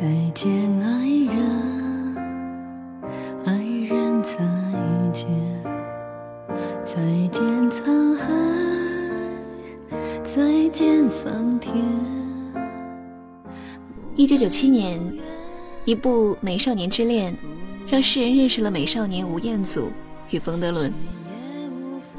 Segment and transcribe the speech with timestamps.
[0.00, 0.48] 再见，
[0.80, 2.14] 爱人，
[3.44, 3.52] 爱
[3.88, 4.38] 人，再
[5.12, 5.26] 见，
[6.84, 8.28] 再见沧海，
[10.22, 11.74] 再见桑田。
[14.14, 15.00] 一九九七年，
[15.84, 17.32] 一部《美少年之恋》
[17.90, 19.90] 让世人认识了美少年吴彦祖
[20.30, 20.94] 与冯德伦，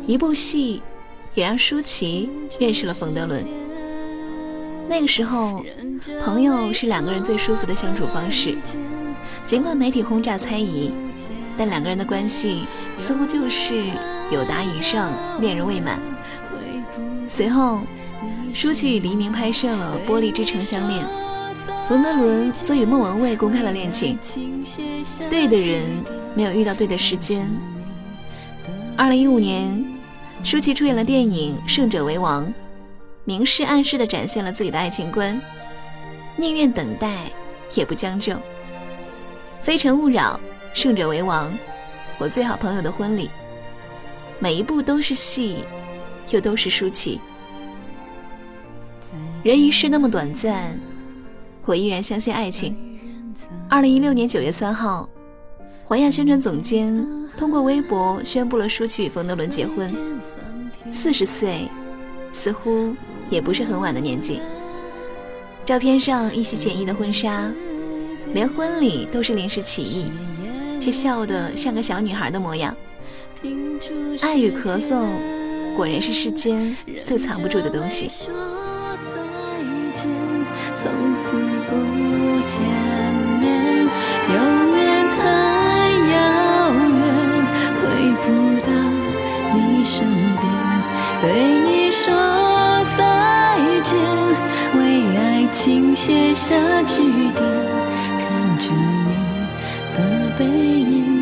[0.06, 0.82] 一部戏
[1.34, 3.59] 也让舒淇认识了冯德伦。
[4.90, 5.64] 那个时候，
[6.20, 8.58] 朋友是两个人最舒服的相处方式。
[9.46, 10.92] 尽管媒体轰炸猜疑，
[11.56, 12.66] 但两个人的关系
[12.98, 13.84] 似乎就是
[14.32, 16.00] 有达以上，恋人未满。
[17.28, 17.82] 随后，
[18.52, 21.06] 舒淇与黎明拍摄了《玻璃之城相恋》，
[21.88, 24.18] 冯德伦则与莫文蔚公开了恋情。
[25.30, 25.84] 对的人
[26.34, 27.48] 没有遇到对的时间。
[28.98, 29.86] 二零一五年，
[30.44, 32.44] 舒淇出演了电影《胜者为王》。
[33.30, 35.40] 明示暗示地展现了自己的爱情观，
[36.36, 37.26] 宁愿等待
[37.76, 38.36] 也不将就。
[39.62, 40.40] 非诚勿扰，
[40.74, 41.54] 胜者为王，
[42.18, 43.30] 我最好朋友的婚礼，
[44.40, 45.64] 每一步都是戏，
[46.32, 47.22] 又都是舒淇。
[49.44, 50.76] 人一世那么短暂，
[51.66, 52.76] 我依然相信爱情。
[53.70, 55.08] 二零一六年九月三号，
[55.84, 57.08] 华亚宣传总监
[57.38, 59.96] 通过微博宣布了舒淇与冯德伦结婚，
[60.92, 61.68] 四十岁，
[62.34, 62.96] 似乎。
[63.30, 64.42] 也不是很晚的年纪。
[65.66, 67.52] 照片上一袭简易的婚纱，
[68.34, 70.12] 连婚礼都是临时起意，
[70.80, 72.76] 却笑得像个小女孩的模样。
[74.22, 75.06] 爱与咳嗽，
[75.76, 78.10] 果然是世间最藏不住的东西。
[80.82, 81.32] 从此
[81.70, 81.76] 不
[82.48, 82.60] 见
[83.40, 83.88] 面，
[84.30, 85.20] 永远太
[86.14, 86.18] 遥
[86.74, 87.06] 远，
[87.82, 87.84] 回
[88.24, 88.28] 不
[88.66, 88.72] 到
[89.54, 90.08] 你身
[90.40, 90.44] 边，
[91.22, 91.28] 对
[91.68, 92.49] 你说。
[93.96, 97.02] 为爱情写下句
[97.32, 97.44] 点，
[98.20, 99.12] 看着你
[99.96, 99.98] 的
[100.38, 101.19] 背影。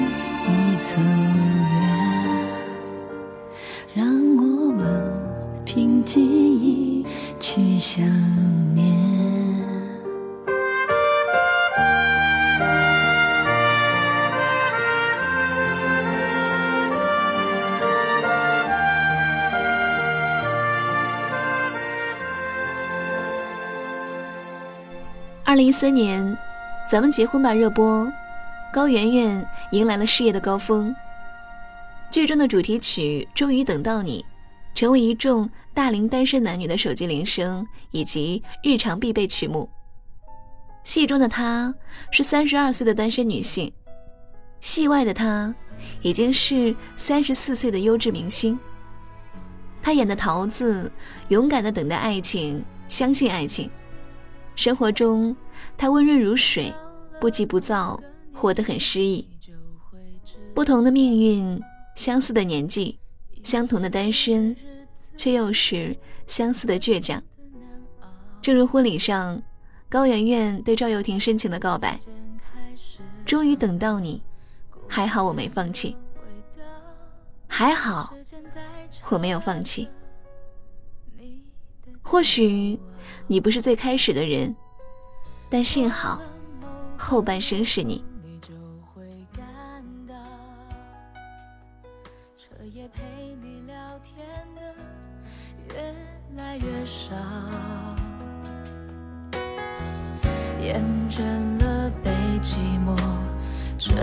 [25.58, 26.24] 零一三年，
[26.88, 28.08] 《咱们结婚吧》热播，
[28.72, 30.96] 高圆圆迎来了事业的高峰。
[32.12, 34.24] 剧中的主题曲《终于等到你》，
[34.80, 39.68] 成为一众大龄单身男女的手机铃声以及日常必备曲目。
[40.84, 41.74] 戏中的她
[42.12, 43.74] 是三十二岁的单身女性，
[44.60, 45.56] 戏外的她
[46.04, 48.60] 已经是三十四岁的优质明星。
[49.82, 50.92] 她演的桃子，
[51.30, 53.72] 勇敢的等待爱情，相信爱情。
[54.58, 55.38] 生活中，
[55.78, 56.74] 他温润如水，
[57.22, 58.02] 不急不躁，
[58.34, 59.30] 活得很诗意。
[60.56, 61.62] 不同的命运，
[61.96, 63.00] 相似的年纪，
[63.44, 64.58] 相同的单身，
[65.16, 65.96] 却又是
[66.26, 67.22] 相似的倔强。
[68.42, 69.40] 正如婚礼上，
[69.88, 72.00] 高圆圆对赵又廷深情的告白
[73.24, 74.24] ：“终于等到你，
[74.88, 75.96] 还好我没放弃，
[77.48, 78.12] 还好
[79.12, 79.88] 我没有放弃。”
[82.10, 82.80] 或许。
[83.30, 84.56] 你不是最开始的人，
[85.50, 86.22] 但幸好
[86.98, 88.06] 后半生是你。
[92.38, 93.02] 彻夜陪
[93.42, 94.26] 你聊天
[94.56, 94.62] 的
[95.76, 95.94] 越
[96.38, 97.14] 来越少，
[100.62, 101.22] 厌倦
[101.60, 102.10] 了被
[102.42, 102.56] 寂
[102.86, 102.96] 寞
[103.78, 103.94] 追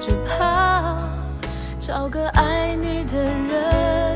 [0.00, 0.98] 着跑，
[1.78, 4.09] 找个爱你的人，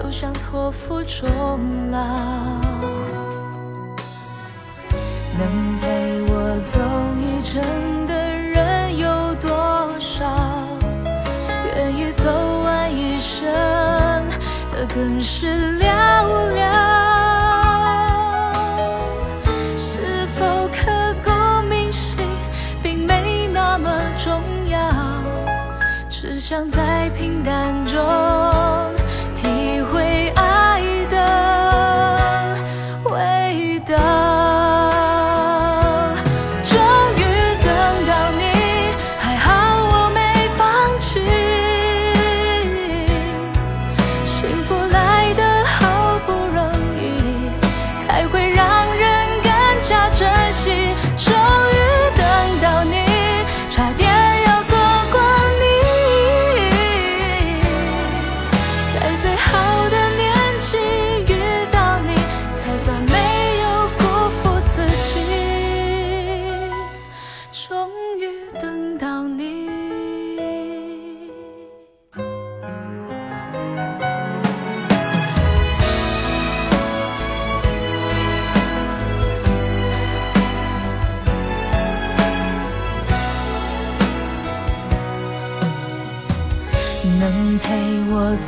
[0.00, 1.98] 就像托付终老，
[5.36, 6.78] 能陪我走
[7.20, 7.60] 一程
[8.06, 10.24] 的人有多少？
[11.74, 12.30] 愿意走
[12.62, 13.44] 完一生
[14.70, 15.87] 的更是寥。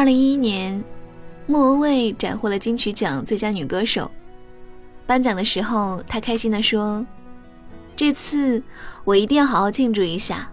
[0.00, 0.82] 二零一一年，
[1.46, 4.10] 莫文蔚斩获了金曲奖最佳女歌手。
[5.06, 7.04] 颁奖的时候，她开心地说
[7.94, 8.62] ：“这次
[9.04, 10.50] 我一定要好好庆祝一下。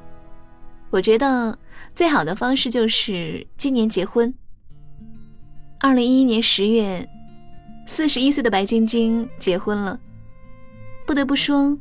[0.89, 1.58] 我觉得
[1.94, 4.34] 最好的方式就是今年结婚。”
[5.80, 7.08] 二零一一年十月，
[7.86, 9.98] 四十一岁的白晶晶结婚了。
[11.06, 11.77] 不得不说，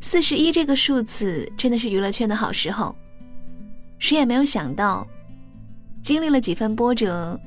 [0.00, 2.96] 四十一这个数字真的是娱乐圈的好时候。
[4.00, 5.06] 谁也没有想到，
[6.02, 7.38] 经历了几番波折，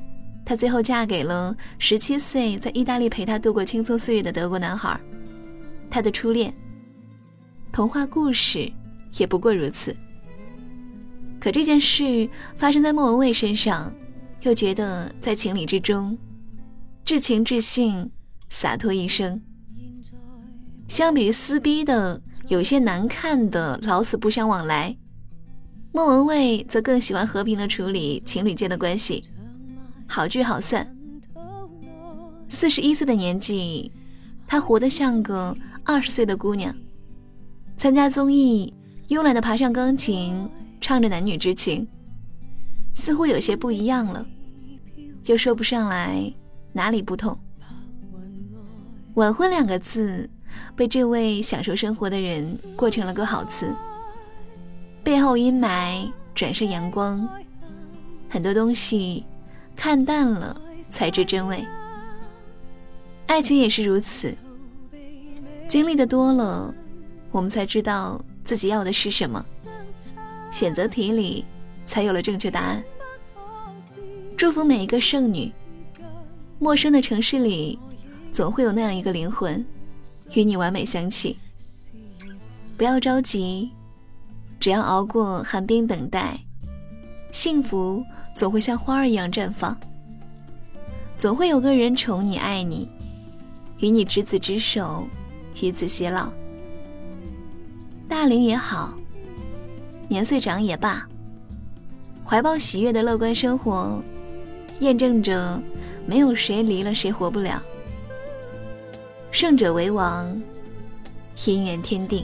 [0.45, 4.99] 她最后嫁给了十七岁在意大利陪她度过青葱岁月的德国男孩，
[5.89, 6.53] 她的初恋。
[7.71, 8.71] 童话故事
[9.17, 9.95] 也不过如此。
[11.39, 13.93] 可这件事发生在莫文蔚身上，
[14.41, 16.17] 又觉得在情理之中，
[17.03, 18.09] 至情至性，
[18.49, 19.41] 洒脱一生。
[20.87, 24.95] 相比于撕逼的、有些难看的老死不相往来，
[25.95, 29.23] 莫文蔚则更喜欢和平的处理情侣间的关系，
[30.07, 30.91] 好聚好散。
[32.49, 33.91] 四十一岁的年纪，
[34.47, 36.75] 她活得像个二十岁的姑娘。
[37.77, 38.73] 参加综艺，
[39.09, 40.49] 慵懒的爬上钢琴，
[40.81, 41.87] 唱着男女之情，
[42.95, 44.25] 似乎有些不一样了，
[45.25, 46.33] 又说不上来
[46.71, 47.37] 哪里不同。
[49.13, 50.27] 晚婚两个字。
[50.75, 53.75] 被这位享受生活的人过成了个好词。
[55.03, 57.27] 背后阴霾，转身阳光。
[58.29, 59.25] 很多东西
[59.75, 61.63] 看淡了才知真味。
[63.27, 64.35] 爱情也是如此。
[65.67, 66.73] 经历的多了，
[67.31, 69.43] 我们才知道自己要的是什么。
[70.51, 71.45] 选择题里
[71.85, 72.83] 才有了正确答案。
[74.37, 75.51] 祝福每一个剩女。
[76.59, 77.77] 陌生的城市里，
[78.31, 79.65] 总会有那样一个灵魂。
[80.33, 81.37] 与你完美相契。
[82.77, 83.71] 不要着急，
[84.63, 86.39] 只要熬过寒冰等待，
[87.33, 88.01] 幸福
[88.33, 89.77] 总会像花儿一样绽放。
[91.17, 92.89] 总会有个人宠你爱你，
[93.79, 95.05] 与你执子之手，
[95.61, 96.31] 与子偕老。
[98.07, 98.93] 大龄也好，
[100.07, 101.05] 年岁长也罢，
[102.25, 104.01] 怀抱喜悦的乐观生活，
[104.79, 105.61] 验证着
[106.05, 107.61] 没有谁离了谁活不了。
[109.29, 110.41] 胜者为王，
[111.35, 112.23] 姻缘天定。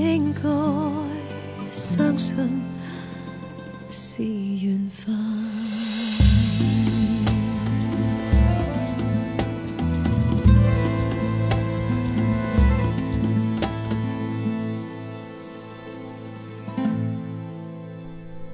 [0.00, 0.42] 应该
[1.70, 2.34] 相信
[3.90, 5.14] 是缘分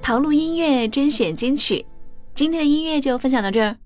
[0.02, 1.84] 陶露音乐甄选金曲，
[2.34, 3.76] 今天的音乐就分享到这儿。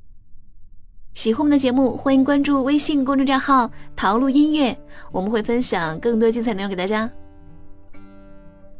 [1.15, 4.79] 喜欢我们的节目，欢迎关注微信公众账号“陶露音乐”，
[5.13, 7.11] 我们会分享更多精彩内容给大家。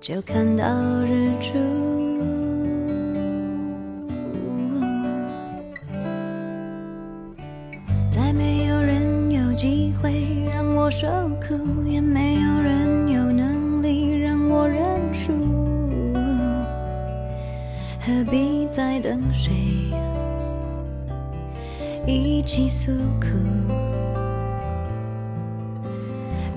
[0.00, 0.64] 就看到
[1.02, 1.58] 日出。
[8.10, 11.06] 再没有人有机会让我受
[11.40, 15.32] 苦，也没有人有能力让我认输。
[18.00, 19.52] 何必再等谁
[22.06, 23.26] 一起诉苦？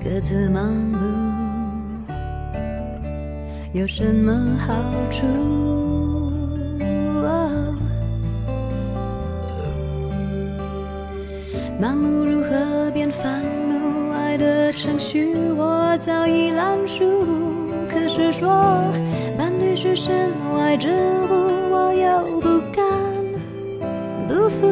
[0.02, 1.21] 各自忙碌
[3.74, 4.74] 有什么好
[5.10, 5.24] 处？
[11.80, 14.12] 盲目如何变烦怒？
[14.12, 17.02] 爱的程序我早已烂熟。
[17.88, 18.46] 可是说
[19.38, 20.88] 伴侣是身外之
[21.30, 21.72] 物。
[21.72, 22.84] 我又不甘
[24.28, 24.66] 不服，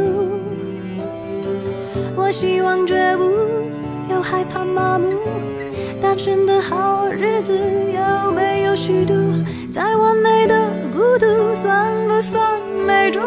[2.14, 3.22] 我希望觉悟，
[4.12, 5.08] 又害怕麻木。
[6.02, 8.49] 单身的好日子有没
[8.80, 9.12] 虚度？
[9.70, 10.54] 再完美的
[10.90, 13.22] 孤独，算不算美中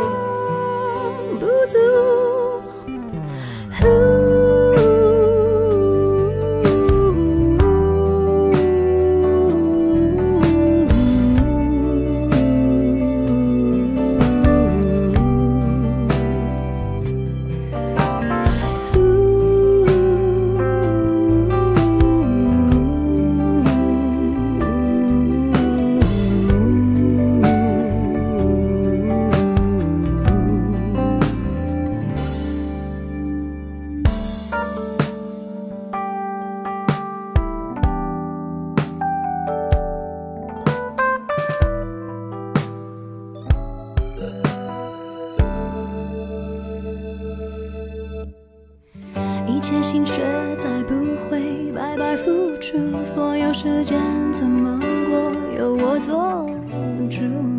[49.64, 50.22] 一切心血
[50.60, 50.94] 再不
[51.30, 53.98] 会白白付出所有时间
[54.30, 54.78] 怎么
[55.08, 56.46] 过由我做
[57.10, 57.53] 主。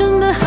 [0.00, 0.39] 真的